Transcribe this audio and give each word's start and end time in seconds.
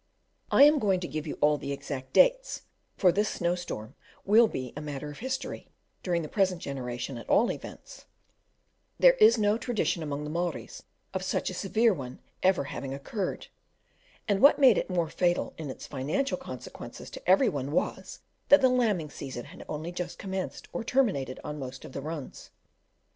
I 0.49 0.63
am 0.63 0.79
going 0.79 0.99
to 1.01 1.07
give 1.07 1.27
you 1.27 1.37
all 1.41 1.59
the 1.59 1.71
exact 1.71 2.11
dates, 2.13 2.63
for 2.97 3.11
this 3.11 3.29
snow 3.29 3.53
storm 3.53 3.93
will 4.25 4.47
be 4.47 4.73
a 4.75 4.81
matter 4.81 5.11
of 5.11 5.19
history, 5.19 5.67
during 6.01 6.23
the 6.23 6.27
present 6.27 6.59
generation 6.59 7.19
at 7.19 7.29
all 7.29 7.51
events: 7.51 8.07
there 8.97 9.13
is 9.21 9.37
no 9.37 9.59
tradition 9.59 10.01
among 10.01 10.23
the 10.23 10.29
Maoris 10.31 10.81
of 11.13 11.23
such 11.23 11.51
a 11.51 11.53
severe 11.53 11.93
one 11.93 12.17
ever 12.41 12.63
having 12.63 12.95
occurred; 12.95 13.45
and 14.27 14.41
what 14.41 14.57
made 14.57 14.79
it 14.79 14.89
more 14.89 15.07
fatal 15.09 15.53
in 15.59 15.69
its 15.69 15.85
financial 15.85 16.35
consequences 16.35 17.11
to 17.11 17.29
every 17.29 17.47
one 17.47 17.71
was, 17.71 18.21
that 18.49 18.61
the 18.61 18.69
lambing 18.69 19.11
season 19.11 19.45
had 19.45 19.63
only 19.69 19.91
just 19.91 20.17
commenced 20.17 20.67
or 20.73 20.83
terminated 20.83 21.39
on 21.43 21.59
most 21.59 21.85
of 21.85 21.91
the 21.93 22.01
runs. 22.01 22.49